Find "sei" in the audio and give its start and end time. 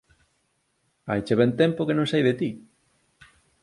2.11-2.21